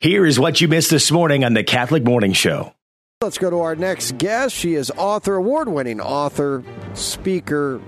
Here 0.00 0.24
is 0.24 0.38
what 0.38 0.60
you 0.60 0.68
missed 0.68 0.90
this 0.90 1.10
morning 1.10 1.42
on 1.42 1.54
the 1.54 1.64
Catholic 1.64 2.04
Morning 2.04 2.32
Show. 2.32 2.72
Let's 3.20 3.36
go 3.36 3.50
to 3.50 3.58
our 3.58 3.74
next 3.74 4.16
guest. 4.16 4.54
She 4.54 4.74
is 4.74 4.92
author, 4.96 5.34
award 5.34 5.68
winning 5.68 6.00
author, 6.00 6.62
speaker, 6.94 7.82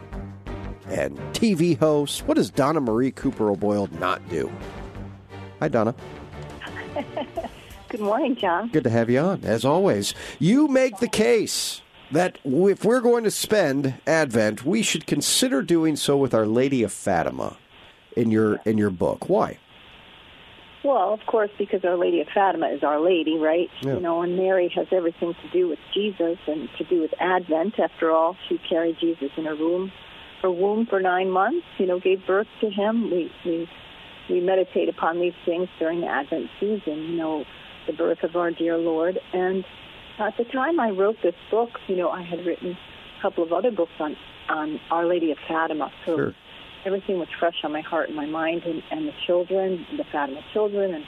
and 0.89 1.17
TV 1.35 1.79
host. 1.79 2.27
What 2.27 2.35
does 2.35 2.51
Donna 2.51 2.81
Marie 2.81 3.13
Cooper 3.13 3.49
O'Boyle 3.49 3.89
not 4.01 4.29
do? 4.29 4.51
Hi, 5.61 5.69
Donna. 5.69 5.95
Good 7.89 8.01
morning, 8.01 8.35
John. 8.35 8.71
Good 8.71 8.83
to 8.83 8.91
have 8.91 9.09
you 9.09 9.21
on, 9.21 9.45
as 9.45 9.65
always. 9.65 10.13
You 10.41 10.67
make 10.67 10.99
the 10.99 11.09
case 11.09 11.81
that 12.11 12.39
if 12.45 12.85
we're 12.85 13.01
going 13.01 13.23
to 13.23 13.31
spend 13.31 13.95
Advent, 14.09 14.65
we 14.67 14.83
should 14.83 15.07
consider 15.07 15.63
doing 15.63 15.95
so 15.95 16.17
with 16.17 16.35
Our 16.35 16.47
Lady 16.47 16.83
of 16.83 16.93
Fatima 16.93 17.57
in 18.17 18.33
your 18.33 18.57
in 18.65 18.79
your 18.79 18.91
book. 18.91 19.29
Why? 19.29 19.59
Well, 20.83 21.13
of 21.13 21.21
course, 21.27 21.51
because 21.59 21.85
Our 21.85 21.97
Lady 21.97 22.21
of 22.21 22.29
Fatima 22.33 22.69
is 22.69 22.83
Our 22.83 23.01
Lady, 23.01 23.37
right? 23.37 23.69
Yeah. 23.83 23.95
You 23.95 24.01
know, 24.01 24.23
and 24.23 24.37
Mary 24.37 24.73
has 24.75 24.87
everything 24.93 25.35
to 25.35 25.51
do 25.51 25.69
with 25.69 25.79
Jesus 25.93 26.39
and 26.47 26.69
to 26.79 26.85
do 26.85 27.01
with 27.01 27.13
Advent. 27.21 27.79
After 27.79 28.11
all, 28.11 28.37
she 28.49 28.59
carried 28.69 28.97
Jesus 28.99 29.31
in 29.37 29.45
her 29.45 29.57
womb, 29.57 29.93
her 30.43 30.51
womb 30.51 30.87
for 30.87 31.01
nine 31.01 31.31
months. 31.31 31.67
You 31.79 31.87
know, 31.87 32.01
gave 32.01 32.27
birth 32.27 32.47
to 32.63 32.71
him. 32.71 33.11
We 33.11 33.31
we 33.45 33.69
we 34.31 34.41
meditate 34.41 34.89
upon 34.89 35.21
these 35.21 35.35
things 35.45 35.69
during 35.79 36.01
the 36.01 36.07
Advent 36.07 36.49
season. 36.59 37.03
You 37.11 37.17
know, 37.17 37.45
the 37.87 37.93
birth 37.93 38.23
of 38.23 38.35
our 38.37 38.51
dear 38.51 38.79
Lord. 38.79 39.19
And 39.35 39.65
at 40.19 40.37
the 40.39 40.45
time 40.45 40.81
I 40.81 40.91
wrote 40.91 41.17
this 41.23 41.35
book, 41.51 41.71
you 41.89 41.97
know, 41.97 42.09
I 42.09 42.23
had 42.23 42.47
written 42.47 42.71
a 43.19 43.23
couple 43.23 43.45
of 43.45 43.53
other 43.53 43.71
books 43.71 43.93
on 43.99 44.17
on 44.49 44.81
Our 44.91 45.07
Lady 45.07 45.31
of 45.31 45.39
Fatima. 45.47 45.93
So 46.07 46.17
Sure. 46.17 46.35
Everything 46.85 47.19
was 47.19 47.29
fresh 47.39 47.57
on 47.65 47.73
my 47.73 47.81
heart 47.81 48.09
and 48.09 48.17
my 48.17 48.27
mind 48.27 48.63
and, 48.65 48.83
and 48.91 49.09
the 49.09 49.15
children, 49.27 49.87
the 49.97 50.05
Fatima 50.05 50.41
children, 50.53 50.95
and 50.95 51.05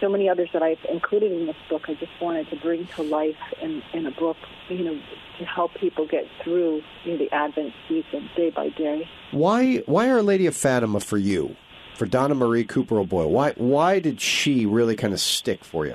so 0.00 0.08
many 0.08 0.28
others 0.28 0.48
that 0.52 0.62
I've 0.62 0.84
included 0.90 1.32
in 1.32 1.46
this 1.46 1.56
book. 1.68 1.82
I 1.88 1.94
just 1.94 2.12
wanted 2.20 2.48
to 2.50 2.56
bring 2.56 2.86
to 2.96 3.02
life 3.02 3.36
in, 3.62 3.82
in 3.92 4.06
a 4.06 4.10
book, 4.10 4.36
you 4.68 4.84
know, 4.84 5.00
to 5.38 5.44
help 5.44 5.74
people 5.74 6.06
get 6.06 6.24
through 6.42 6.82
you 7.04 7.12
know, 7.12 7.18
the 7.18 7.32
Advent 7.32 7.72
season 7.88 8.28
day 8.36 8.50
by 8.50 8.70
day. 8.70 9.08
Why 9.32 9.76
why 9.86 10.10
Our 10.10 10.22
Lady 10.22 10.46
of 10.46 10.56
Fatima 10.56 11.00
for 11.00 11.18
you? 11.18 11.56
For 11.96 12.06
Donna 12.06 12.34
Marie 12.34 12.64
Cooper 12.64 12.98
O'Boyle. 12.98 13.30
Why 13.30 13.52
why 13.52 14.00
did 14.00 14.20
she 14.20 14.66
really 14.66 14.96
kind 14.96 15.12
of 15.12 15.20
stick 15.20 15.64
for 15.64 15.86
you? 15.86 15.94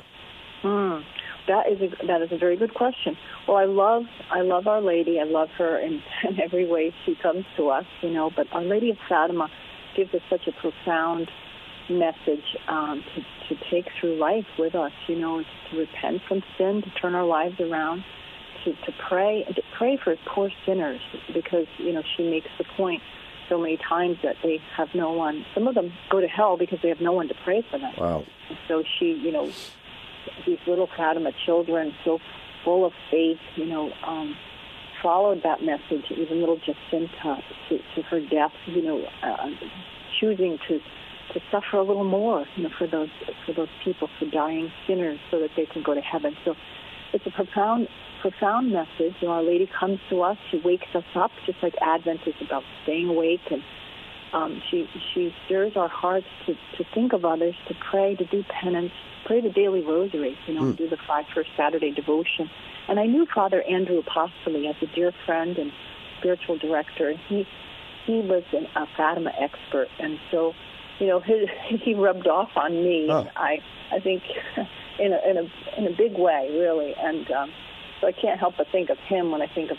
That 1.49 1.67
is 1.67 1.81
a 1.81 2.05
that 2.05 2.21
is 2.21 2.31
a 2.31 2.37
very 2.37 2.55
good 2.55 2.75
question. 2.75 3.17
Well, 3.47 3.57
I 3.57 3.65
love 3.65 4.03
I 4.31 4.41
love 4.41 4.67
Our 4.67 4.81
Lady. 4.81 5.19
I 5.19 5.23
love 5.23 5.49
her 5.57 5.79
in, 5.79 6.01
in 6.29 6.39
every 6.39 6.65
way 6.65 6.93
she 7.05 7.15
comes 7.15 7.43
to 7.57 7.69
us, 7.69 7.85
you 8.01 8.11
know. 8.11 8.29
But 8.33 8.45
Our 8.53 8.61
Lady 8.61 8.91
of 8.91 8.97
Fatima 9.09 9.49
gives 9.97 10.13
us 10.13 10.21
such 10.29 10.47
a 10.47 10.51
profound 10.51 11.29
message 11.89 12.45
um, 12.67 13.03
to 13.15 13.55
to 13.55 13.61
take 13.71 13.87
through 13.99 14.17
life 14.17 14.45
with 14.59 14.75
us. 14.75 14.91
You 15.07 15.17
know, 15.17 15.41
to 15.71 15.77
repent 15.77 16.21
from 16.27 16.43
sin, 16.55 16.83
to 16.83 16.89
turn 17.01 17.15
our 17.15 17.25
lives 17.25 17.59
around, 17.59 18.03
to 18.65 18.71
to 18.71 18.91
pray 19.09 19.43
and 19.47 19.55
to 19.55 19.63
pray 19.75 19.97
for 20.03 20.15
poor 20.27 20.51
sinners 20.67 21.01
because 21.33 21.65
you 21.79 21.93
know 21.93 22.03
she 22.15 22.29
makes 22.29 22.49
the 22.59 22.65
point 22.77 23.01
so 23.49 23.57
many 23.57 23.77
times 23.77 24.17
that 24.21 24.35
they 24.43 24.59
have 24.77 24.89
no 24.93 25.11
one. 25.11 25.43
Some 25.55 25.67
of 25.67 25.73
them 25.73 25.91
go 26.11 26.21
to 26.21 26.27
hell 26.27 26.57
because 26.57 26.77
they 26.83 26.89
have 26.89 27.01
no 27.01 27.11
one 27.11 27.27
to 27.27 27.33
pray 27.43 27.65
for 27.71 27.79
them. 27.79 27.93
Wow. 27.97 28.23
So 28.67 28.83
she, 28.99 29.05
you 29.13 29.31
know, 29.31 29.51
these 30.45 30.59
little 30.67 30.87
Fatima 30.95 31.31
children, 31.45 31.93
so 32.05 32.19
full 32.63 32.85
of 32.85 32.93
faith, 33.11 33.39
you 33.55 33.65
know, 33.65 33.91
um, 34.05 34.35
followed 35.01 35.41
that 35.43 35.61
message. 35.61 36.05
Even 36.11 36.39
little 36.39 36.57
Jacinta, 36.57 37.37
to, 37.69 37.77
to 37.95 38.01
her 38.03 38.19
death, 38.19 38.51
you 38.67 38.81
know, 38.81 39.03
uh, 39.23 39.49
choosing 40.19 40.57
to 40.67 40.79
to 41.33 41.39
suffer 41.51 41.77
a 41.77 41.83
little 41.83 42.03
more, 42.03 42.43
you 42.55 42.63
know, 42.63 42.69
for 42.77 42.87
those 42.87 43.09
for 43.45 43.53
those 43.53 43.69
people, 43.83 44.09
for 44.17 44.25
dying 44.25 44.71
sinners, 44.87 45.19
so 45.29 45.39
that 45.39 45.49
they 45.55 45.65
can 45.65 45.83
go 45.83 45.93
to 45.93 46.01
heaven. 46.01 46.35
So 46.43 46.55
it's 47.13 47.25
a 47.25 47.31
profound 47.31 47.87
profound 48.21 48.71
message. 48.71 49.15
You 49.21 49.27
know, 49.27 49.33
Our 49.33 49.43
Lady 49.43 49.69
comes 49.79 49.99
to 50.09 50.21
us. 50.21 50.37
She 50.51 50.59
wakes 50.63 50.87
us 50.95 51.03
up, 51.15 51.31
just 51.45 51.59
like 51.61 51.73
Advent 51.81 52.21
is 52.25 52.33
about 52.45 52.63
staying 52.83 53.09
awake 53.09 53.41
and 53.51 53.61
um, 54.33 54.61
she 54.69 54.87
she 55.13 55.33
stirs 55.45 55.73
our 55.75 55.87
hearts 55.87 56.27
to, 56.45 56.53
to 56.77 56.83
think 56.93 57.13
of 57.13 57.25
others, 57.25 57.55
to 57.67 57.75
pray, 57.89 58.15
to 58.15 58.25
do 58.25 58.43
penance, 58.61 58.91
pray 59.25 59.41
the 59.41 59.49
daily 59.49 59.81
rosary, 59.81 60.37
you 60.47 60.53
know, 60.53 60.71
do 60.73 60.89
the 60.89 60.97
five 61.07 61.25
first 61.33 61.49
Saturday 61.57 61.91
devotion. 61.91 62.49
And 62.87 62.99
I 62.99 63.05
knew 63.05 63.27
Father 63.33 63.61
Andrew 63.63 64.01
Apostoli 64.01 64.69
as 64.69 64.75
a 64.81 64.95
dear 64.95 65.13
friend 65.25 65.57
and 65.57 65.71
spiritual 66.19 66.57
director. 66.57 67.13
He 67.27 67.47
he 68.05 68.21
was 68.21 68.43
an, 68.53 68.67
a 68.75 68.85
Fatima 68.97 69.31
expert, 69.39 69.87
and 69.99 70.19
so 70.31 70.53
you 70.99 71.07
know 71.07 71.19
his, 71.25 71.47
he 71.83 71.93
rubbed 71.93 72.27
off 72.27 72.49
on 72.55 72.83
me. 72.83 73.07
Oh. 73.09 73.27
I 73.35 73.59
I 73.91 73.99
think 73.99 74.23
in 74.99 75.13
a 75.13 75.29
in 75.29 75.37
a 75.37 75.77
in 75.77 75.87
a 75.87 75.95
big 75.95 76.17
way, 76.17 76.49
really, 76.51 76.93
and 76.97 77.29
um, 77.31 77.51
so 78.01 78.07
I 78.07 78.11
can't 78.11 78.39
help 78.39 78.55
but 78.57 78.67
think 78.71 78.89
of 78.89 78.97
him 78.99 79.31
when 79.31 79.41
I 79.41 79.47
think 79.47 79.71
of 79.71 79.77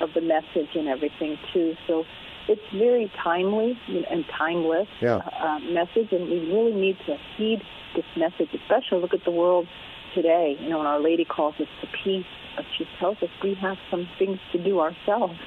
of 0.00 0.10
the 0.14 0.20
message 0.20 0.74
and 0.74 0.88
everything 0.88 1.38
too. 1.52 1.74
So 1.86 2.04
it's 2.48 2.62
very 2.72 3.10
timely 3.22 3.78
and 4.10 4.24
timeless 4.38 4.88
Yeah. 5.00 5.16
uh, 5.40 5.58
message, 5.60 6.12
and 6.12 6.28
we 6.28 6.38
really 6.52 6.72
need 6.72 6.96
to 7.06 7.16
heed 7.36 7.62
this 7.94 8.04
message, 8.16 8.48
especially 8.54 9.00
look 9.00 9.14
at 9.14 9.24
the 9.24 9.30
world 9.30 9.66
today. 10.14 10.56
You 10.60 10.68
know, 10.68 10.78
and 10.78 10.88
Our 10.88 11.00
Lady 11.00 11.24
calls 11.24 11.54
us 11.60 11.68
to 11.80 11.86
peace, 12.04 12.26
but 12.56 12.64
she 12.76 12.86
tells 12.98 13.16
us 13.22 13.28
we 13.42 13.54
have 13.54 13.76
some 13.90 14.08
things 14.18 14.38
to 14.52 14.62
do 14.62 14.80
ourselves. 14.80 15.38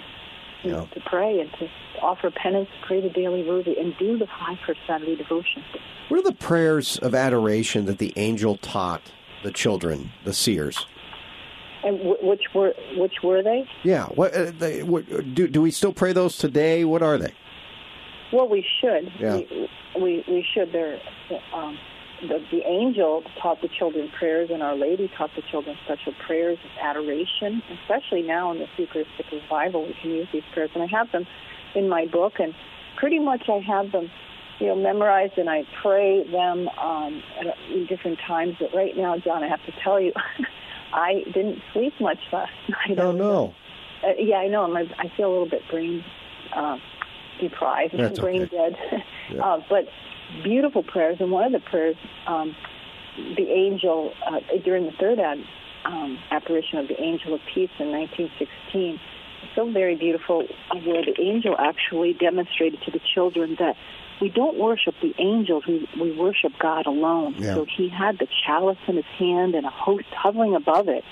You 0.64 0.72
know, 0.72 0.90
to 0.94 1.00
pray 1.06 1.40
and 1.40 1.50
to 1.54 1.70
offer 2.02 2.30
penance, 2.32 2.68
pray 2.86 3.00
the 3.00 3.10
daily 3.10 3.44
rosary, 3.44 3.78
and 3.80 3.98
do 3.98 4.18
the 4.18 4.28
five 4.28 4.58
first 4.68 4.82
Saturday 4.86 5.16
devotion. 5.16 5.64
What 6.10 6.20
are 6.20 6.24
the 6.24 6.34
prayers 6.36 6.98
of 6.98 7.16
adoration 7.16 7.86
that 7.86 7.98
the 7.98 8.12
angel 8.18 8.58
taught 8.58 9.02
the 9.42 9.52
children, 9.52 10.12
the 10.26 10.34
seers? 10.34 10.86
And 11.84 11.98
w- 12.00 12.18
which 12.22 12.44
were 12.54 12.74
which 12.98 13.16
were 13.24 13.42
they? 13.42 13.68
Yeah. 13.84 14.08
What, 14.08 14.34
uh, 14.34 14.52
they, 14.58 14.84
what 14.84 15.06
do 15.34 15.48
do 15.48 15.62
we 15.62 15.72
still 15.72 15.94
pray 15.94 16.14
those 16.14 16.38
today? 16.38 16.84
What 16.86 17.02
are 17.02 17.18
they? 17.18 17.34
Well, 18.34 18.48
we 18.48 18.66
should. 18.82 19.12
Yeah. 19.20 19.36
We, 19.38 19.70
we 20.00 20.24
we 20.28 20.46
should. 20.54 20.72
There, 20.72 21.00
um, 21.54 21.78
the 22.22 22.40
the 22.52 22.62
angel 22.68 23.24
taught 23.42 23.62
the 23.62 23.70
children 23.70 24.10
prayers, 24.18 24.50
and 24.52 24.62
Our 24.62 24.76
Lady 24.76 25.10
taught 25.18 25.32
the 25.36 25.42
children 25.50 25.78
special 25.86 26.14
prayers 26.28 26.58
of 26.64 26.72
adoration. 26.82 27.64
Especially 27.82 28.22
now 28.24 28.52
in 28.52 28.60
the 28.60 28.68
Eucharistic 28.78 29.26
revival, 29.32 29.86
we 29.86 29.96
can 30.02 30.12
use 30.12 30.28
these 30.34 30.44
prayers, 30.54 30.72
and 30.74 30.84
I 30.84 30.88
have 30.88 31.12
them 31.12 31.26
in 31.76 31.88
my 31.88 32.06
book, 32.06 32.34
and 32.40 32.54
pretty 32.98 33.20
much 33.20 33.44
I 33.48 33.60
have 33.66 33.92
them, 33.92 34.10
you 34.60 34.68
know, 34.68 34.76
memorized, 34.76 35.38
and 35.38 35.50
I 35.50 35.64
pray 35.82 36.30
them 36.30 36.68
um, 36.78 37.24
at 37.40 37.48
in 37.74 37.86
different 37.86 38.20
times. 38.28 38.56
But 38.60 38.74
right 38.76 38.96
now, 38.98 39.18
John, 39.18 39.44
I 39.44 39.48
have 39.48 39.64
to 39.66 39.72
tell 39.84 40.00
you, 40.00 40.12
I 40.94 41.24
didn't 41.34 41.60
sleep 41.74 41.94
much 42.00 42.20
last 42.32 42.52
night. 42.70 43.00
I 43.00 43.02
Oh 43.02 43.12
no. 43.12 43.54
uh, 44.04 44.14
yeah, 44.18 44.38
I 44.38 44.48
know. 44.48 44.68
My, 44.68 44.86
I 44.98 45.12
feel 45.16 45.30
a 45.30 45.32
little 45.32 45.50
bit 45.50 45.62
brain 45.70 46.04
uh, 46.56 46.78
deprived, 47.40 47.96
That's 47.98 48.20
brain 48.20 48.44
okay. 48.44 48.56
dead. 48.56 48.76
Yeah. 49.32 49.42
uh, 49.46 49.62
but 49.70 49.86
beautiful 50.44 50.82
prayers, 50.82 51.18
and 51.20 51.30
one 51.32 51.44
of 51.44 51.52
the 51.52 51.60
prayers, 51.70 51.96
um, 52.26 52.56
the 53.38 53.48
angel 53.48 54.12
uh, 54.26 54.40
during 54.64 54.88
the 54.88 54.92
third 54.94 55.20
ad, 55.20 55.38
um, 55.86 56.18
apparition 56.32 56.80
of 56.80 56.88
the 56.88 57.00
angel 57.00 57.36
of 57.36 57.42
peace 57.54 57.70
in 57.80 57.92
1916. 57.92 59.00
So 59.56 59.72
very 59.72 59.96
beautiful, 59.96 60.48
where 60.72 61.04
the 61.04 61.16
angel 61.20 61.56
actually 61.58 62.14
demonstrated 62.14 62.82
to 62.84 62.92
the 62.92 63.02
children 63.14 63.56
that 63.60 63.76
we 64.22 64.30
don't 64.30 64.58
worship 64.58 64.96
the 65.02 65.14
angels, 65.18 65.64
we, 65.68 65.88
we 66.00 66.12
worship 66.12 66.52
God 66.60 66.86
alone. 66.86 67.36
Yeah. 67.38 67.56
So 67.56 67.66
he 67.66 67.90
had 67.90 68.20
the 68.20 68.28
chalice 68.46 68.78
in 68.88 68.98
his 68.98 69.06
hand 69.18 69.56
and 69.56 69.66
a 69.66 69.70
host 69.70 70.06
hovering 70.12 70.56
above 70.56 70.90
it 70.90 71.04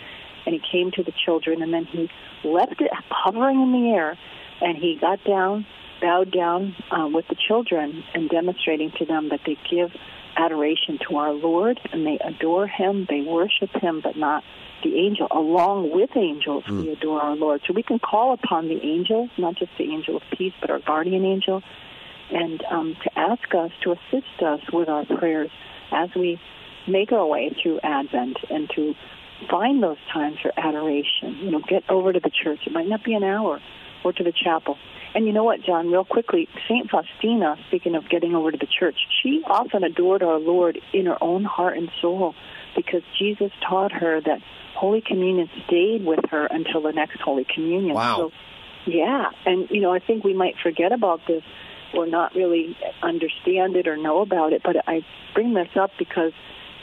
and 0.47 0.53
he 0.55 0.61
came 0.71 0.91
to 0.91 1.03
the 1.03 1.11
children, 1.25 1.61
and 1.61 1.73
then 1.73 1.85
he 1.85 2.09
left 2.45 2.79
it 2.79 2.89
hovering 3.09 3.61
in 3.61 3.71
the 3.73 3.89
air, 3.89 4.17
and 4.61 4.77
he 4.77 4.97
got 4.99 5.21
down, 5.25 5.65
bowed 6.01 6.31
down 6.31 6.73
uh, 6.89 7.07
with 7.11 7.27
the 7.27 7.35
children, 7.35 8.01
and 8.13 8.29
demonstrating 8.29 8.91
to 8.97 9.05
them 9.05 9.27
that 9.29 9.41
they 9.45 9.57
give 9.69 9.91
adoration 10.37 10.99
to 11.09 11.17
our 11.17 11.33
Lord, 11.33 11.79
and 11.91 12.05
they 12.05 12.19
adore 12.23 12.67
him, 12.67 13.05
they 13.09 13.21
worship 13.21 13.71
him, 13.81 14.01
but 14.01 14.15
not 14.15 14.43
the 14.83 14.95
angel. 14.95 15.27
Along 15.31 15.91
with 15.91 16.11
angels, 16.15 16.63
we 16.67 16.91
adore 16.91 17.21
our 17.21 17.35
Lord. 17.35 17.61
So 17.67 17.73
we 17.73 17.83
can 17.83 17.99
call 17.99 18.33
upon 18.33 18.67
the 18.67 18.79
angel, 18.81 19.29
not 19.37 19.55
just 19.55 19.71
the 19.77 19.85
angel 19.85 20.17
of 20.17 20.23
peace, 20.37 20.53
but 20.61 20.69
our 20.69 20.79
guardian 20.79 21.25
angel, 21.25 21.63
and 22.31 22.63
um, 22.69 22.95
to 23.03 23.19
ask 23.19 23.43
us 23.55 23.71
to 23.83 23.91
assist 23.93 24.41
us 24.41 24.59
with 24.71 24.89
our 24.89 25.05
prayers 25.05 25.49
as 25.91 26.09
we 26.15 26.39
make 26.87 27.11
our 27.11 27.25
way 27.25 27.55
through 27.61 27.79
Advent 27.81 28.37
and 28.49 28.69
to 28.75 28.93
find 29.49 29.81
those 29.81 29.97
times 30.13 30.37
for 30.41 30.51
adoration. 30.57 31.37
You 31.41 31.51
know, 31.51 31.61
get 31.67 31.83
over 31.89 32.13
to 32.13 32.19
the 32.19 32.31
church. 32.31 32.59
It 32.65 32.73
might 32.73 32.87
not 32.87 33.03
be 33.03 33.13
an 33.13 33.23
hour, 33.23 33.59
to 34.11 34.23
the 34.23 34.31
chapel. 34.31 34.77
And 35.15 35.25
you 35.25 35.33
know 35.33 35.43
what, 35.43 35.61
John, 35.63 35.91
real 35.91 36.05
quickly, 36.05 36.47
St. 36.67 36.89
Faustina, 36.89 37.55
speaking 37.67 37.95
of 37.95 38.07
getting 38.09 38.35
over 38.35 38.51
to 38.51 38.57
the 38.57 38.67
church, 38.67 38.97
she 39.23 39.41
often 39.47 39.83
adored 39.83 40.21
our 40.21 40.37
Lord 40.37 40.79
in 40.93 41.05
her 41.07 41.17
own 41.21 41.43
heart 41.43 41.77
and 41.77 41.89
soul 42.01 42.35
because 42.75 43.01
Jesus 43.17 43.51
taught 43.67 43.91
her 43.91 44.21
that 44.21 44.39
Holy 44.75 45.01
Communion 45.01 45.49
stayed 45.65 46.05
with 46.05 46.19
her 46.29 46.45
until 46.45 46.81
the 46.81 46.91
next 46.91 47.19
Holy 47.19 47.45
Communion. 47.45 47.95
Wow. 47.95 48.17
So, 48.17 48.31
yeah, 48.85 49.31
and 49.45 49.67
you 49.71 49.81
know, 49.81 49.91
I 49.91 49.99
think 49.99 50.23
we 50.23 50.33
might 50.33 50.55
forget 50.61 50.91
about 50.91 51.21
this 51.27 51.43
or 51.93 52.05
not 52.05 52.35
really 52.35 52.77
understand 53.01 53.75
it 53.75 53.87
or 53.87 53.97
know 53.97 54.21
about 54.21 54.53
it, 54.53 54.61
but 54.63 54.75
I 54.87 55.05
bring 55.33 55.53
this 55.53 55.69
up 55.75 55.91
because 55.97 56.31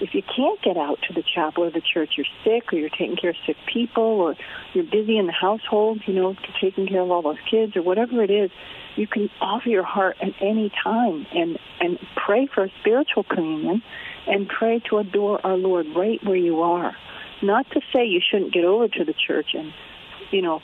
if 0.01 0.15
you 0.15 0.23
can't 0.23 0.61
get 0.63 0.77
out 0.77 0.99
to 1.09 1.15
the 1.15 1.23
chapel 1.23 1.65
or 1.65 1.71
the 1.71 1.81
church, 1.81 2.15
you're 2.17 2.27
sick 2.45 2.73
or 2.73 2.79
you're 2.79 2.91
taking 2.91 3.17
care 3.17 3.31
of 3.31 3.37
sick 3.47 3.57
people 3.73 4.03
or 4.03 4.35
you're 4.73 4.85
busy 4.85 5.19
in 5.19 5.27
the 5.27 5.33
household, 5.33 6.03
you 6.07 6.15
know, 6.15 6.35
taking 6.61 6.87
care 6.87 7.01
of 7.01 7.11
all 7.11 7.23
those 7.23 7.39
kids 7.51 7.77
or 7.77 7.83
whatever 7.83 8.23
it 8.23 8.31
is, 8.31 8.51
you 8.97 9.07
can 9.07 9.31
offer 9.41 9.69
your 9.69 9.85
heart 9.85 10.17
at 10.21 10.33
any 10.41 10.71
time 10.83 11.27
and, 11.33 11.59
and 11.81 11.99
pray 12.17 12.47
for 12.53 12.65
a 12.65 12.71
spiritual 12.81 13.25
communion 13.25 13.83
and 14.27 14.49
pray 14.49 14.81
to 14.91 14.99
adore 14.99 15.45
our 15.45 15.57
Lord 15.57 15.87
right 15.97 16.23
where 16.25 16.37
you 16.37 16.63
are. 16.63 16.97
Not 17.43 17.71
to 17.73 17.81
say 17.93 18.07
you 18.07 18.21
shouldn't 18.21 18.53
get 18.53 18.65
over 18.65 18.89
to 18.89 19.05
the 19.05 19.15
church 19.15 19.49
and, 19.55 19.73
you 20.31 20.43
know, 20.43 20.61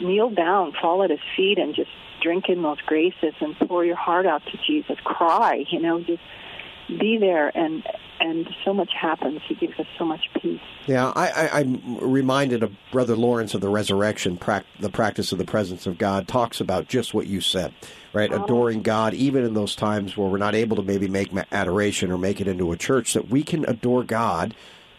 kneel 0.00 0.30
down, 0.30 0.72
fall 0.80 1.02
at 1.02 1.10
his 1.10 1.20
feet 1.36 1.58
and 1.58 1.74
just 1.74 1.90
drink 2.22 2.44
in 2.48 2.62
those 2.62 2.80
graces 2.82 3.34
and 3.40 3.56
pour 3.66 3.84
your 3.84 3.96
heart 3.96 4.26
out 4.26 4.42
to 4.46 4.58
Jesus. 4.66 4.96
Cry, 5.04 5.64
you 5.70 5.80
know, 5.80 6.00
just 6.00 6.22
be 6.88 7.18
there 7.18 7.56
and 7.56 7.84
and 8.20 8.48
so 8.64 8.74
much 8.74 8.90
happens. 8.98 9.40
He 9.48 9.54
gives 9.54 9.78
us 9.80 9.86
so 9.98 10.04
much 10.04 10.20
peace. 10.40 10.60
Yeah, 10.86 11.12
I, 11.16 11.60
am 11.60 11.98
reminded 11.98 12.62
of 12.62 12.72
Brother 12.92 13.16
Lawrence 13.16 13.54
of 13.54 13.60
the 13.60 13.68
Resurrection, 13.68 14.38
the 14.78 14.90
practice 14.90 15.32
of 15.32 15.38
the 15.38 15.44
presence 15.44 15.86
of 15.86 15.98
God, 15.98 16.28
talks 16.28 16.60
about 16.60 16.86
just 16.86 17.14
what 17.14 17.26
you 17.26 17.40
said, 17.40 17.72
right? 18.12 18.30
Oh. 18.32 18.44
Adoring 18.44 18.82
God, 18.82 19.14
even 19.14 19.44
in 19.44 19.54
those 19.54 19.74
times 19.74 20.16
where 20.16 20.28
we're 20.28 20.38
not 20.38 20.54
able 20.54 20.76
to 20.76 20.82
maybe 20.82 21.08
make 21.08 21.30
adoration 21.50 22.12
or 22.12 22.18
make 22.18 22.40
it 22.40 22.46
into 22.46 22.72
a 22.72 22.76
church, 22.76 23.14
that 23.14 23.28
we 23.28 23.42
can 23.42 23.64
adore 23.64 24.04
God 24.04 24.54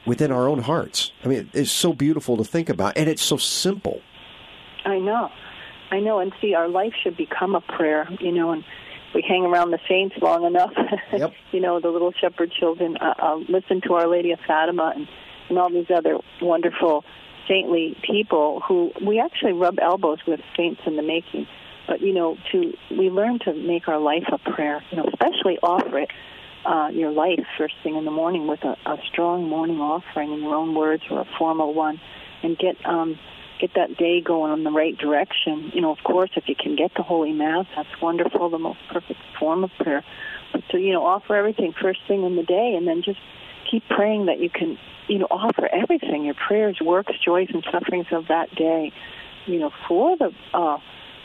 within 0.05 0.31
our 0.31 0.47
own 0.47 0.59
hearts. 0.63 1.11
I 1.23 1.27
mean, 1.27 1.49
it's 1.53 1.71
so 1.71 1.93
beautiful 1.93 2.37
to 2.37 2.43
think 2.43 2.69
about, 2.69 2.97
and 2.97 3.07
it's 3.07 3.21
so 3.21 3.37
simple. 3.37 4.01
I 4.83 4.97
know. 4.97 5.29
I 5.91 5.99
know. 5.99 6.19
And 6.19 6.33
see, 6.41 6.55
our 6.55 6.67
life 6.67 6.93
should 7.03 7.17
become 7.17 7.53
a 7.53 7.61
prayer, 7.61 8.09
you 8.19 8.31
know, 8.31 8.51
and 8.51 8.63
we 9.13 9.23
hang 9.27 9.43
around 9.45 9.71
the 9.71 9.79
saints 9.87 10.15
long 10.21 10.45
enough. 10.45 10.71
Yep. 11.11 11.33
you 11.51 11.59
know, 11.59 11.79
the 11.79 11.89
little 11.89 12.13
shepherd 12.13 12.51
children. 12.51 12.97
Uh, 12.97 13.13
uh, 13.19 13.35
listen 13.49 13.81
to 13.81 13.93
Our 13.95 14.07
Lady 14.07 14.31
of 14.31 14.39
Fatima 14.47 14.93
and, 14.95 15.07
and 15.49 15.57
all 15.57 15.69
these 15.69 15.91
other 15.93 16.17
wonderful 16.41 17.03
saintly 17.47 17.97
people 18.01 18.61
who 18.65 18.91
we 19.05 19.19
actually 19.19 19.53
rub 19.53 19.77
elbows 19.79 20.19
with 20.25 20.39
saints 20.55 20.81
in 20.85 20.95
the 20.95 21.03
making. 21.03 21.47
But 21.87 22.01
you 22.01 22.13
know, 22.13 22.37
to 22.51 22.73
we 22.89 23.09
learn 23.09 23.39
to 23.39 23.53
make 23.53 23.87
our 23.87 23.99
life 23.99 24.23
a 24.31 24.37
prayer. 24.37 24.83
You 24.91 24.97
know, 24.97 25.05
especially 25.11 25.57
offer 25.61 25.99
it 25.99 26.09
uh, 26.65 26.89
your 26.93 27.11
life 27.11 27.39
first 27.57 27.75
thing 27.83 27.95
in 27.95 28.05
the 28.05 28.11
morning 28.11 28.47
with 28.47 28.63
a, 28.63 28.77
a 28.85 28.97
strong 29.11 29.49
morning 29.49 29.79
offering 29.79 30.31
in 30.31 30.41
your 30.41 30.55
own 30.55 30.75
words 30.75 31.03
or 31.09 31.21
a 31.21 31.27
formal 31.37 31.73
one, 31.73 31.99
and 32.43 32.57
get 32.57 32.77
um, 32.85 33.19
get 33.61 33.75
that 33.75 33.95
day 33.97 34.21
going 34.21 34.51
in 34.51 34.63
the 34.63 34.71
right 34.71 34.97
direction. 34.97 35.71
You 35.73 35.81
know, 35.81 35.91
of 35.91 35.99
course, 36.03 36.31
if 36.35 36.49
you 36.49 36.55
can 36.55 36.75
get 36.75 36.91
the 36.95 37.03
Holy 37.03 37.31
Mass, 37.31 37.65
that's 37.75 38.01
wonderful, 38.01 38.49
the 38.49 38.57
most 38.57 38.79
perfect 38.91 39.19
form 39.39 39.63
of 39.63 39.69
prayer. 39.79 40.03
But 40.51 40.63
to, 40.69 40.79
you 40.79 40.91
know, 40.91 41.05
offer 41.05 41.35
everything 41.35 41.73
first 41.79 41.99
thing 42.07 42.23
in 42.23 42.35
the 42.35 42.43
day 42.43 42.73
and 42.75 42.87
then 42.87 43.03
just 43.03 43.19
keep 43.69 43.87
praying 43.87 44.25
that 44.25 44.39
you 44.39 44.49
can, 44.49 44.77
you 45.07 45.19
know, 45.19 45.27
offer 45.29 45.69
everything, 45.71 46.25
your 46.25 46.33
prayers, 46.33 46.79
works, 46.81 47.13
joys, 47.23 47.47
and 47.53 47.63
sufferings 47.71 48.07
of 48.11 48.27
that 48.27 48.53
day, 48.55 48.91
you 49.45 49.59
know, 49.59 49.71
for 49.87 50.17
the, 50.17 50.33
uh, 50.53 50.77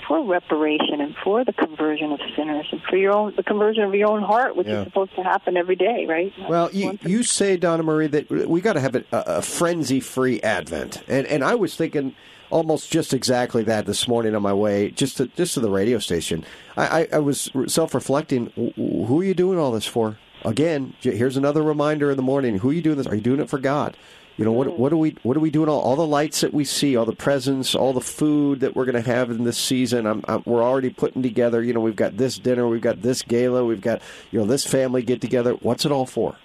for 0.06 0.24
reparation 0.24 1.00
and 1.00 1.14
for 1.24 1.44
the 1.44 1.52
conversion 1.52 2.12
of 2.12 2.20
sinners 2.36 2.66
and 2.70 2.82
for 2.82 2.96
your 2.96 3.12
own 3.12 3.34
the 3.36 3.42
conversion 3.42 3.84
of 3.84 3.94
your 3.94 4.10
own 4.10 4.22
heart, 4.22 4.56
which 4.56 4.66
yeah. 4.66 4.80
is 4.80 4.86
supposed 4.86 5.14
to 5.16 5.22
happen 5.22 5.56
every 5.56 5.76
day, 5.76 6.06
right? 6.06 6.32
well, 6.48 6.70
you, 6.72 6.98
you 7.02 7.22
say, 7.22 7.56
Donna 7.56 7.82
Marie, 7.82 8.06
that 8.06 8.30
we 8.30 8.60
got 8.60 8.74
to 8.74 8.80
have 8.80 8.94
a, 8.94 9.04
a 9.12 9.42
frenzy-free 9.42 10.40
Advent, 10.42 11.02
and 11.08 11.26
and 11.26 11.44
I 11.44 11.54
was 11.54 11.76
thinking 11.76 12.14
almost 12.50 12.90
just 12.90 13.12
exactly 13.12 13.64
that 13.64 13.86
this 13.86 14.06
morning 14.06 14.34
on 14.34 14.42
my 14.42 14.52
way 14.52 14.90
just 14.90 15.16
to 15.16 15.26
just 15.28 15.54
to 15.54 15.60
the 15.60 15.70
radio 15.70 15.98
station. 15.98 16.44
I, 16.76 17.00
I, 17.02 17.08
I 17.14 17.18
was 17.18 17.50
self-reflecting. 17.66 18.72
Who 18.76 19.20
are 19.20 19.24
you 19.24 19.34
doing 19.34 19.58
all 19.58 19.72
this 19.72 19.86
for? 19.86 20.18
Again, 20.44 20.94
here's 21.00 21.36
another 21.36 21.62
reminder 21.62 22.10
in 22.10 22.16
the 22.16 22.22
morning. 22.22 22.58
Who 22.58 22.70
are 22.70 22.72
you 22.72 22.82
doing 22.82 22.98
this? 22.98 23.06
Are 23.06 23.14
you 23.14 23.20
doing 23.20 23.40
it 23.40 23.48
for 23.48 23.58
God? 23.58 23.96
You 24.36 24.44
know 24.44 24.52
what? 24.52 24.78
What 24.78 24.92
are 24.92 24.98
we? 24.98 25.16
What 25.22 25.36
are 25.36 25.40
we 25.40 25.50
doing? 25.50 25.68
All, 25.68 25.80
all 25.80 25.96
the 25.96 26.06
lights 26.06 26.42
that 26.42 26.52
we 26.52 26.64
see, 26.64 26.94
all 26.94 27.06
the 27.06 27.16
presents, 27.16 27.74
all 27.74 27.94
the 27.94 28.02
food 28.02 28.60
that 28.60 28.76
we're 28.76 28.84
going 28.84 29.02
to 29.02 29.10
have 29.10 29.30
in 29.30 29.44
this 29.44 29.56
season. 29.56 30.06
I'm, 30.06 30.22
I'm, 30.28 30.42
we're 30.44 30.62
already 30.62 30.90
putting 30.90 31.22
together. 31.22 31.62
You 31.62 31.72
know, 31.72 31.80
we've 31.80 31.96
got 31.96 32.18
this 32.18 32.38
dinner, 32.38 32.68
we've 32.68 32.82
got 32.82 33.00
this 33.00 33.22
gala, 33.22 33.64
we've 33.64 33.80
got 33.80 34.02
you 34.30 34.38
know 34.38 34.44
this 34.44 34.66
family 34.66 35.02
get 35.02 35.22
together. 35.22 35.54
What's 35.54 35.86
it 35.86 35.92
all 35.92 36.04
for? 36.04 36.36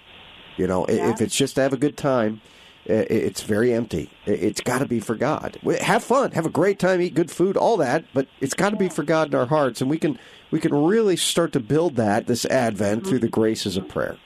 You 0.56 0.66
know, 0.66 0.86
yeah. 0.88 1.10
if 1.10 1.20
it's 1.20 1.36
just 1.36 1.56
to 1.56 1.60
have 1.60 1.74
a 1.74 1.78
good 1.78 1.98
time, 1.98 2.40
it's 2.84 3.42
very 3.42 3.72
empty. 3.72 4.10
It's 4.26 4.60
got 4.60 4.78
to 4.78 4.86
be 4.86 4.98
for 4.98 5.14
God. 5.14 5.58
Have 5.80 6.02
fun, 6.02 6.32
have 6.32 6.46
a 6.46 6.50
great 6.50 6.78
time, 6.78 7.00
eat 7.00 7.14
good 7.14 7.30
food, 7.30 7.56
all 7.56 7.76
that. 7.76 8.04
But 8.12 8.26
it's 8.40 8.54
got 8.54 8.70
to 8.70 8.76
be 8.76 8.88
for 8.88 9.02
God 9.02 9.28
in 9.28 9.34
our 9.34 9.46
hearts, 9.46 9.82
and 9.82 9.90
we 9.90 9.98
can 9.98 10.18
we 10.50 10.60
can 10.60 10.74
really 10.74 11.16
start 11.16 11.52
to 11.52 11.60
build 11.60 11.96
that 11.96 12.26
this 12.26 12.46
Advent 12.46 13.04
through 13.04 13.18
mm-hmm. 13.18 13.26
the 13.26 13.30
graces 13.30 13.76
of 13.76 13.88
prayer. 13.88 14.16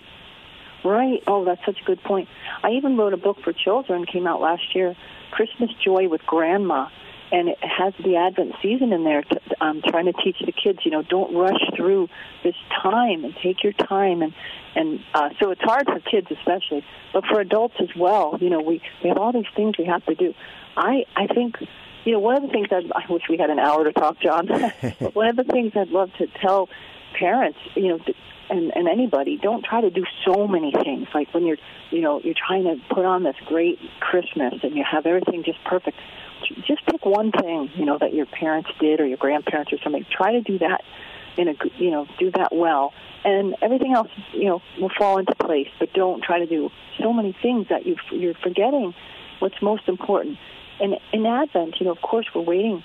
Right. 0.87 1.23
Oh, 1.27 1.45
that's 1.45 1.65
such 1.67 1.81
a 1.83 1.85
good 1.85 2.01
point. 2.03 2.29
I 2.63 2.71
even 2.71 2.97
wrote 2.97 3.13
a 3.13 3.17
book 3.17 3.39
for 3.43 3.53
children, 3.53 4.07
came 4.07 4.27
out 4.27 4.41
last 4.41 4.75
year, 4.75 4.95
Christmas 5.33 5.71
Joy 5.85 6.09
with 6.09 6.23
Grandma. 6.27 6.89
And 7.33 7.49
it 7.49 7.59
has 7.61 7.93
the 8.05 8.15
Advent 8.15 8.55
season 8.63 8.93
in 8.93 9.03
there, 9.03 9.23
to, 9.23 9.41
um, 9.61 9.83
trying 9.85 10.05
to 10.05 10.13
teach 10.13 10.37
the 10.39 10.53
kids, 10.53 10.79
you 10.85 10.93
know, 10.93 11.03
don't 11.03 11.35
rush 11.35 11.61
through 11.75 12.09
this 12.45 12.55
time 12.81 13.25
and 13.25 13.35
take 13.43 13.65
your 13.65 13.73
time. 13.73 14.23
And 14.23 14.33
and 14.77 15.01
uh, 15.13 15.31
so 15.41 15.51
it's 15.51 15.61
hard 15.61 15.87
for 15.87 15.99
kids, 15.99 16.29
especially, 16.31 16.85
but 17.13 17.25
for 17.27 17.41
adults 17.41 17.75
as 17.81 17.89
well. 17.97 18.39
You 18.41 18.49
know, 18.49 18.61
we 18.61 18.81
we 19.03 19.09
have 19.09 19.19
all 19.19 19.33
these 19.33 19.51
things 19.57 19.77
we 19.77 19.87
have 19.87 20.07
to 20.07 20.15
do. 20.15 20.35
I 20.77 21.05
I 21.17 21.27
think 21.27 21.57
you 22.05 22.13
know, 22.13 22.21
one 22.21 22.37
of 22.37 22.43
the 22.43 22.49
things 22.49 22.69
I'd, 22.71 22.93
I 22.93 23.11
wish 23.11 23.25
we 23.29 23.39
had 23.39 23.51
an 23.51 23.59
hour 23.59 23.83
to 23.83 23.93
talk, 23.93 24.21
John. 24.21 24.47
but 25.01 25.15
one 25.17 25.27
of 25.27 25.35
the 25.35 25.43
things 25.43 25.73
I'd 25.75 25.89
love 25.89 26.11
to 26.19 26.29
tell 26.41 26.69
parents, 27.19 27.59
you 27.75 27.89
know, 27.89 27.99
and 28.51 28.75
and 28.77 28.89
anybody 28.89 29.37
don't 29.37 29.65
try 29.65 29.81
to 29.81 29.91
do 29.91 30.05
so 30.25 30.47
many 30.47 30.73
things. 30.73 31.09
Like 31.15 31.33
when 31.35 31.47
you're 31.47 31.59
you 31.91 32.01
know 32.01 32.21
you're 32.23 32.35
trying 32.35 32.65
to 32.65 32.77
put 32.95 33.05
on 33.05 33.23
this 33.23 33.37
great 33.47 33.79
christmas 34.01 34.55
and 34.63 34.75
you 34.75 34.85
have 34.91 35.07
everything 35.07 35.43
just 35.45 35.63
perfect 35.65 35.99
just 36.67 36.85
pick 36.87 37.05
one 37.05 37.33
thing 37.33 37.71
you 37.75 37.85
know 37.85 37.99
that 37.99 38.15
your 38.15 38.27
parents 38.27 38.71
did 38.81 39.01
or 39.01 39.07
your 39.07 39.17
grandparents 39.17 39.73
or 39.73 39.79
something. 39.83 40.05
Try 40.11 40.33
to 40.33 40.43
do 40.43 40.59
that 40.59 40.83
in 41.37 41.49
a 41.49 41.55
you 41.79 41.91
know 41.91 42.07
do 42.19 42.31
that 42.33 42.55
well. 42.55 42.93
And 43.25 43.57
everything 43.61 43.93
else 43.93 44.11
you 44.33 44.45
know 44.45 44.63
will 44.81 44.93
fall 44.97 45.19
into 45.19 45.35
place 45.35 45.69
but 45.79 45.93
don't 45.93 46.23
try 46.23 46.39
to 46.39 46.47
do 46.47 46.71
so 47.01 47.13
many 47.13 47.37
things 47.43 47.69
that 47.69 47.87
you 47.87 47.97
you're 48.11 48.35
forgetting 48.35 48.95
what's 49.39 49.61
most 49.61 49.89
important. 49.89 50.39
And 50.81 50.97
in 51.13 51.27
advent 51.27 51.77
you 51.81 51.87
know 51.87 51.93
of 51.93 52.01
course 52.01 52.27
we're 52.35 52.43
waiting 52.43 52.83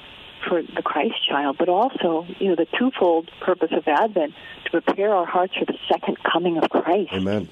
for 0.48 0.62
the 0.62 0.82
Christ 0.82 1.16
child, 1.28 1.58
but 1.58 1.70
also, 1.70 2.26
you 2.40 2.50
know, 2.50 2.56
the 2.56 2.68
twofold 2.78 3.30
purpose 3.42 3.72
of 3.72 3.88
Advent 3.88 4.34
to 4.66 4.82
prepare 4.82 5.14
our 5.14 5.26
hearts 5.26 5.54
for 5.58 5.66
the 5.66 5.78
second 5.92 6.18
coming 6.24 6.58
of 6.58 6.70
Christ. 6.70 7.14
Amen. 7.14 7.50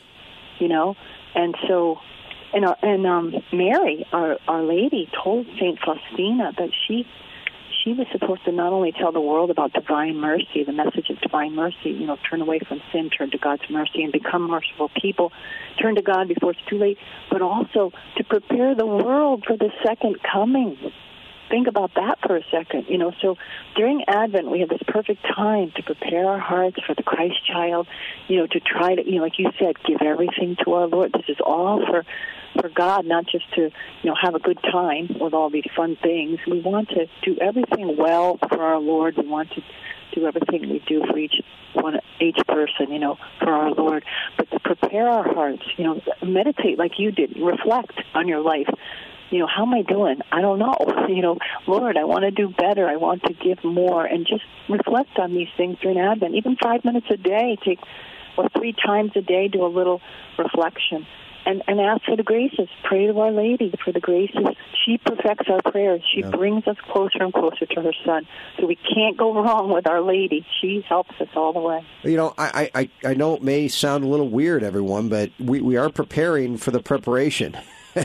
You 0.60 0.68
know, 0.68 0.96
and 1.36 1.56
so, 1.68 2.00
and 2.54 2.66
our, 2.66 2.78
and 2.82 3.06
um, 3.06 3.34
Mary, 3.54 4.06
our 4.12 4.38
Our 4.48 4.64
Lady, 4.64 5.10
told 5.24 5.46
Saint 5.60 5.80
Faustina 5.80 6.52
that 6.58 6.69
she 6.88 7.06
she 7.84 7.94
was 7.94 8.08
supposed 8.12 8.44
to 8.46 8.52
not 8.52 8.74
only 8.74 8.92
tell 8.92 9.12
the 9.12 9.22
world 9.22 9.50
about 9.50 9.72
divine 9.74 10.18
mercy, 10.18 10.64
the 10.66 10.74
message 10.74 11.10
of 11.10 11.19
divine 11.22 11.56
mercy, 11.56 11.92
you 11.92 12.06
know, 12.06 12.18
turn 12.30 12.42
away 12.42 12.60
from 12.60 12.81
sin, 12.92 13.10
turn 13.10 13.31
to 13.31 13.38
God's 13.38 13.62
mercy, 13.69 14.04
and 14.04 14.12
become 14.12 14.50
merciful 14.50 14.90
people, 15.02 15.31
turn 15.81 15.96
to 15.96 16.02
God 16.02 16.28
before 16.28 16.52
it's 16.52 16.60
too 16.69 16.78
late, 16.78 16.98
but 17.31 17.42
also 17.42 17.92
to 18.18 18.24
prepare 18.24 18.76
the 18.76 18.86
world 18.86 19.46
for 19.48 19.56
the 19.56 19.69
second 19.86 20.18
coming 20.24 20.78
think 21.50 21.68
about 21.68 21.92
that 21.96 22.20
for 22.26 22.38
a 22.38 22.44
second. 22.52 22.86
You 22.88 22.98
know, 22.98 23.12
so 23.22 23.38
during 23.76 24.04
Advent, 24.08 24.50
we 24.50 24.62
have 24.62 24.70
this 24.70 24.82
perfect 24.88 25.24
time 25.24 25.72
to 25.76 25.84
prepare 25.84 26.26
our 26.28 26.40
hearts 26.40 26.78
for 26.86 26.96
the 26.96 27.04
Christ 27.04 27.46
child, 27.46 27.88
you 28.28 28.38
know, 28.38 28.48
to 28.48 28.60
try 28.60 28.96
to, 28.96 29.06
you 29.06 29.18
know, 29.18 29.24
like 29.24 29.40
you 29.40 29.52
said, 29.60 29.76
give 29.84 30.02
everything 30.02 30.56
to 30.64 30.74
our 30.74 30.88
Lord. 30.88 31.12
This 31.14 31.30
is 31.30 31.38
all 31.44 31.86
for 31.86 32.06
for 32.60 32.70
God, 32.70 33.06
not 33.06 33.26
just 33.28 33.46
to, 33.54 33.62
you 33.62 34.10
know, 34.10 34.16
have 34.20 34.36
a 34.36 34.40
good 34.40 34.60
time 34.62 35.18
with 35.20 35.34
all 35.34 35.50
these 35.50 35.68
fun 35.76 35.98
things. 36.02 36.40
We 36.48 36.62
want 36.62 36.90
to 36.90 37.08
do 37.22 37.38
everything 37.40 37.96
well 37.96 38.38
for 38.50 38.62
our 38.62 38.80
Lord. 38.80 39.18
We 39.18 39.28
want 39.28 39.52
to 39.52 39.62
do 40.14 40.26
everything 40.26 40.62
we 40.62 40.84
do 40.88 41.04
for 41.06 41.18
each 41.18 41.36
one 41.74 42.00
each 42.20 42.40
person, 42.48 42.92
you 42.92 43.00
know, 43.00 43.18
for 43.40 43.52
our 43.52 43.72
Lord. 43.72 44.04
But 44.38 44.50
to 44.52 44.60
prepare 44.60 45.08
our 45.08 45.34
hearts, 45.34 45.64
you 45.78 45.84
know, 45.86 46.02
meditate 46.24 46.78
like 46.78 46.94
you 46.98 47.12
did, 47.12 47.38
reflect 47.40 47.94
on 48.14 48.28
your 48.28 48.42
life 48.42 48.68
you 49.30 49.40
know, 49.40 49.48
how 49.48 49.64
am 49.64 49.74
I 49.74 49.81
doing? 49.83 50.21
I 50.31 50.42
don't 50.42 50.59
know. 50.59 50.76
You 51.09 51.24
know, 51.24 51.40
Lord, 51.66 51.98
I 51.98 52.04
want 52.04 52.21
to 52.21 52.31
do 52.31 52.50
better. 52.50 52.88
I 52.88 52.95
want 52.98 53.24
to 53.24 53.33
give 53.33 53.64
more, 53.64 54.06
and 54.06 54.28
just 54.28 54.44
reflect 54.69 55.18
on 55.18 55.33
these 55.33 55.48
things 55.57 55.78
during 55.81 55.98
Advent. 55.98 56.36
Even 56.36 56.56
five 56.56 56.86
minutes 56.86 57.07
a 57.09 57.18
day, 57.18 57.57
take 57.66 57.80
or 58.38 58.48
three 58.50 58.74
times 58.74 59.12
a 59.16 59.21
day, 59.21 59.48
do 59.48 59.66
a 59.66 59.68
little 59.68 60.02
reflection, 60.38 61.07
and 61.48 61.64
and 61.68 61.81
ask 61.81 62.06
for 62.06 62.16
the 62.16 62.21
graces. 62.21 62.69
Pray 62.83 63.07
to 63.07 63.19
Our 63.19 63.31
Lady 63.31 63.74
for 63.83 63.92
the 63.92 64.00
graces. 64.00 64.56
She 64.86 65.00
perfects 65.00 65.50
our 65.50 65.64
prayers. 65.71 66.04
She 66.14 66.21
yeah. 66.21 66.30
brings 66.30 66.68
us 66.68 66.78
closer 66.92 67.24
and 67.24 67.33
closer 67.33 67.66
to 67.66 67.81
her 67.81 67.94
Son. 68.06 68.28
So 68.59 68.68
we 68.68 68.76
can't 68.76 69.18
go 69.18 69.33
wrong 69.44 69.71
with 69.74 69.88
Our 69.88 70.02
Lady. 70.02 70.45
She 70.62 70.86
helps 70.88 71.19
us 71.19 71.30
all 71.36 71.54
the 71.54 71.59
way. 71.59 71.83
You 72.04 72.18
know, 72.18 72.36
I 72.38 72.69
I 72.76 72.90
I 73.04 73.14
know 73.16 73.33
it 73.33 73.42
may 73.42 73.68
sound 73.68 74.04
a 74.04 74.07
little 74.07 74.30
weird, 74.30 74.64
everyone, 74.64 75.09
but 75.09 75.31
we 75.40 75.59
we 75.59 75.76
are 75.76 75.90
preparing 75.90 76.57
for 76.57 76.69
the 76.69 76.81
preparation. 76.81 77.57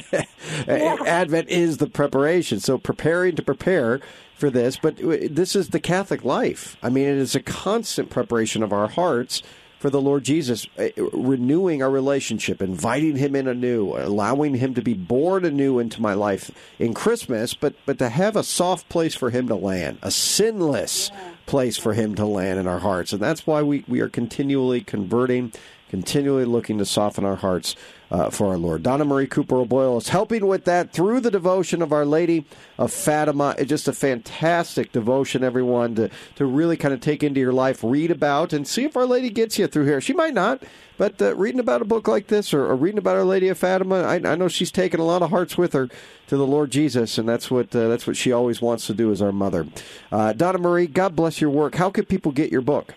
yeah. 0.66 0.96
Advent 1.06 1.48
is 1.48 1.78
the 1.78 1.88
preparation. 1.88 2.60
So 2.60 2.78
preparing 2.78 3.36
to 3.36 3.42
prepare 3.42 4.00
for 4.34 4.50
this, 4.50 4.76
but 4.76 4.96
this 4.98 5.54
is 5.54 5.68
the 5.68 5.80
Catholic 5.80 6.24
life. 6.24 6.76
I 6.82 6.90
mean, 6.90 7.06
it 7.06 7.18
is 7.18 7.34
a 7.34 7.40
constant 7.40 8.10
preparation 8.10 8.62
of 8.62 8.72
our 8.72 8.88
hearts 8.88 9.42
for 9.84 9.90
the 9.90 10.00
Lord 10.00 10.24
Jesus, 10.24 10.66
uh, 10.78 10.88
renewing 11.12 11.82
our 11.82 11.90
relationship, 11.90 12.62
inviting 12.62 13.16
Him 13.16 13.36
in 13.36 13.46
anew, 13.46 13.94
allowing 13.94 14.54
Him 14.54 14.72
to 14.76 14.80
be 14.80 14.94
born 14.94 15.44
anew 15.44 15.78
into 15.78 16.00
my 16.00 16.14
life 16.14 16.50
in 16.78 16.94
Christmas, 16.94 17.52
but 17.52 17.74
but 17.84 17.98
to 17.98 18.08
have 18.08 18.34
a 18.34 18.42
soft 18.42 18.88
place 18.88 19.14
for 19.14 19.28
Him 19.28 19.46
to 19.48 19.54
land, 19.54 19.98
a 20.00 20.10
sinless 20.10 21.10
place 21.44 21.76
for 21.76 21.92
Him 21.92 22.14
to 22.14 22.24
land 22.24 22.58
in 22.58 22.66
our 22.66 22.78
hearts, 22.78 23.12
and 23.12 23.20
that's 23.20 23.46
why 23.46 23.60
we 23.60 23.84
we 23.86 24.00
are 24.00 24.08
continually 24.08 24.80
converting 24.80 25.52
continually 25.90 26.46
looking 26.46 26.78
to 26.78 26.86
soften 26.86 27.26
our 27.26 27.36
hearts 27.36 27.76
uh, 28.14 28.30
for 28.30 28.46
our 28.46 28.56
Lord. 28.56 28.84
Donna 28.84 29.04
Marie 29.04 29.26
Cooper 29.26 29.56
O'Boyle 29.56 29.96
is 29.96 30.08
helping 30.08 30.46
with 30.46 30.66
that 30.66 30.92
through 30.92 31.18
the 31.18 31.32
devotion 31.32 31.82
of 31.82 31.92
Our 31.92 32.04
Lady 32.04 32.44
of 32.78 32.92
Fatima. 32.92 33.56
It's 33.58 33.68
just 33.68 33.88
a 33.88 33.92
fantastic 33.92 34.92
devotion, 34.92 35.42
everyone, 35.42 35.96
to, 35.96 36.10
to 36.36 36.46
really 36.46 36.76
kind 36.76 36.94
of 36.94 37.00
take 37.00 37.24
into 37.24 37.40
your 37.40 37.52
life, 37.52 37.82
read 37.82 38.12
about, 38.12 38.52
and 38.52 38.68
see 38.68 38.84
if 38.84 38.96
Our 38.96 39.04
Lady 39.04 39.30
gets 39.30 39.58
you 39.58 39.66
through 39.66 39.86
here. 39.86 40.00
She 40.00 40.12
might 40.12 40.32
not, 40.32 40.62
but 40.96 41.20
uh, 41.20 41.34
reading 41.34 41.58
about 41.58 41.82
a 41.82 41.84
book 41.84 42.06
like 42.06 42.28
this 42.28 42.54
or, 42.54 42.64
or, 42.64 42.76
reading 42.76 42.98
about 42.98 43.16
Our 43.16 43.24
Lady 43.24 43.48
of 43.48 43.58
Fatima, 43.58 44.02
I, 44.02 44.14
I, 44.14 44.36
know 44.36 44.46
she's 44.46 44.70
taken 44.70 45.00
a 45.00 45.04
lot 45.04 45.22
of 45.22 45.30
hearts 45.30 45.58
with 45.58 45.72
her 45.72 45.88
to 46.28 46.36
the 46.36 46.46
Lord 46.46 46.70
Jesus, 46.70 47.18
and 47.18 47.28
that's 47.28 47.50
what 47.50 47.74
uh, 47.74 47.88
that's 47.88 48.06
what 48.06 48.16
she 48.16 48.30
always 48.30 48.62
wants 48.62 48.86
to 48.86 48.94
do 48.94 49.10
as 49.10 49.20
our 49.20 49.32
mother. 49.32 49.66
Uh, 50.12 50.32
Donna 50.32 50.58
Marie, 50.58 50.86
God 50.86 51.16
bless 51.16 51.40
your 51.40 51.50
work. 51.50 51.74
How 51.74 51.90
can 51.90 52.04
people 52.04 52.30
get 52.30 52.52
your 52.52 52.60
book? 52.60 52.94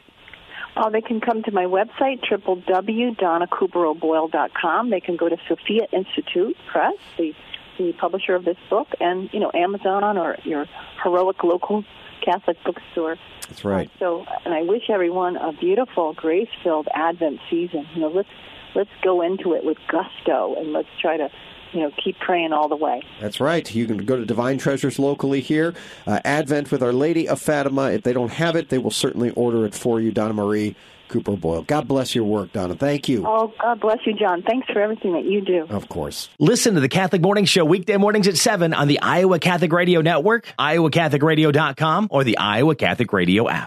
Uh, 0.78 0.90
they 0.92 1.02
can 1.02 1.20
come 1.20 1.42
to 1.42 1.52
my 1.52 1.66
website, 1.66 2.22
www.donnacooperoboyle.com. 2.30 4.90
They 4.92 5.00
can 5.00 5.16
go 5.16 5.28
to 5.28 5.38
Sophia 5.48 5.88
Institute 5.92 6.56
Press, 6.72 6.94
the, 7.18 7.34
the 7.80 7.94
publisher 7.94 8.36
of 8.36 8.46
this 8.46 8.58
book, 8.70 8.88
and, 9.00 9.28
you 9.34 9.40
know, 9.40 9.50
Amazon 9.56 10.20
or 10.20 10.38
your 10.44 10.68
heroic 11.04 11.44
local 11.44 11.84
Catholic 12.24 12.64
bookstore. 12.64 13.16
That's 13.48 13.66
right. 13.66 13.90
Uh, 13.96 14.00
so, 14.00 14.24
and 14.46 14.54
I 14.54 14.62
wish 14.62 14.88
everyone 14.90 15.36
a 15.38 15.52
beautiful, 15.52 16.14
grace-filled 16.14 16.88
Advent 16.94 17.40
season. 17.50 17.88
You 17.96 18.02
know, 18.02 18.10
let's 18.10 18.30
let's 18.76 18.92
go 19.02 19.22
into 19.22 19.54
it 19.54 19.66
with 19.66 19.78
gusto, 19.88 20.54
and 20.60 20.74
let's 20.74 20.90
try 21.02 21.18
to 21.18 21.32
you 21.78 21.84
know, 21.84 21.92
keep 22.04 22.18
praying 22.20 22.54
all 22.54 22.68
the 22.68 22.76
way. 22.76 23.04
That's 23.22 23.40
right. 23.40 23.74
You 23.74 23.86
can 23.86 23.98
go 23.98 24.18
to 24.18 24.26
Divine 24.26 24.58
Treasures 24.58 24.98
locally 24.98 25.42
here. 25.42 25.74
Uh, 26.06 26.20
Advent 26.26 26.72
with 26.72 26.82
Our 26.82 26.94
Lady 26.94 27.28
of 27.30 27.40
Fatima. 27.40 27.92
If 27.92 28.02
they 28.04 28.14
don't 28.14 28.32
have 28.32 28.56
it, 28.56 28.70
they 28.70 28.80
will 28.80 28.92
certainly 28.92 29.30
order 29.32 29.66
it 29.66 29.76
for 29.76 30.00
you, 30.02 30.12
Donna 30.12 30.34
Marie 30.34 30.76
Cooper 31.08 31.38
Boyle. 31.38 31.62
God 31.62 31.88
bless 31.88 32.16
your 32.16 32.26
work, 32.26 32.52
Donna. 32.52 32.76
Thank 32.76 33.08
you. 33.08 33.24
Oh, 33.26 33.54
God 33.62 33.80
bless 33.80 34.00
you, 34.06 34.14
John. 34.14 34.42
Thanks 34.42 34.68
for 34.72 34.82
everything 34.82 35.14
that 35.14 35.26
you 35.26 35.42
do. 35.42 35.66
Of 35.70 35.88
course. 35.88 36.30
Listen 36.40 36.76
to 36.76 36.82
the 36.82 36.90
Catholic 36.90 37.22
Morning 37.22 37.46
Show 37.46 37.64
weekday 37.64 37.98
mornings 37.98 38.28
at 38.28 38.38
7 38.38 38.74
on 38.74 38.88
the 38.88 39.00
Iowa 39.00 39.40
Catholic 39.40 39.72
Radio 39.72 40.02
Network, 40.02 40.52
iowacatholicradio.com, 40.60 42.08
or 42.12 42.24
the 42.24 42.38
Iowa 42.38 42.76
Catholic 42.76 43.14
Radio 43.14 43.50
app. 43.50 43.66